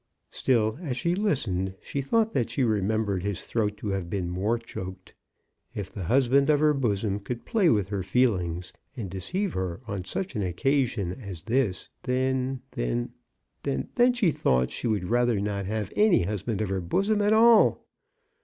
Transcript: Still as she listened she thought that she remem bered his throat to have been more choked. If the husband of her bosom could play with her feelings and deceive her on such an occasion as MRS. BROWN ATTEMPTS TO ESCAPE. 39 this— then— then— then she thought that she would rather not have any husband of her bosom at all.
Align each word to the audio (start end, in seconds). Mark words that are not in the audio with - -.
Still 0.31 0.79
as 0.81 0.97
she 0.97 1.13
listened 1.13 1.75
she 1.79 2.01
thought 2.01 2.33
that 2.33 2.49
she 2.49 2.63
remem 2.63 3.05
bered 3.05 3.21
his 3.21 3.43
throat 3.43 3.77
to 3.77 3.89
have 3.89 4.09
been 4.09 4.31
more 4.31 4.57
choked. 4.57 5.13
If 5.75 5.93
the 5.93 6.05
husband 6.05 6.49
of 6.49 6.59
her 6.59 6.73
bosom 6.73 7.19
could 7.19 7.45
play 7.45 7.69
with 7.69 7.89
her 7.89 8.01
feelings 8.01 8.73
and 8.97 9.11
deceive 9.11 9.53
her 9.53 9.79
on 9.85 10.03
such 10.05 10.35
an 10.35 10.41
occasion 10.41 11.11
as 11.11 11.43
MRS. 11.43 11.89
BROWN 12.01 12.15
ATTEMPTS 12.15 12.15
TO 12.15 12.15
ESCAPE. 12.15 12.15
39 12.15 12.59
this— 12.71 12.71
then— 12.73 13.09
then— 13.67 13.89
then 13.95 14.13
she 14.13 14.31
thought 14.31 14.59
that 14.69 14.71
she 14.71 14.87
would 14.87 15.05
rather 15.07 15.39
not 15.39 15.67
have 15.67 15.93
any 15.95 16.23
husband 16.23 16.61
of 16.61 16.69
her 16.69 16.81
bosom 16.81 17.21
at 17.21 17.33
all. 17.33 17.85